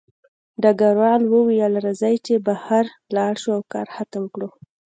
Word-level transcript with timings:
ډګروال 0.61 1.21
وویل 1.33 1.73
راځئ 1.85 2.15
چې 2.25 2.33
بهر 2.47 2.83
لاړ 3.15 3.33
شو 3.41 3.51
او 3.57 3.61
کار 3.73 3.87
ختم 3.95 4.23
کړو 4.33 4.49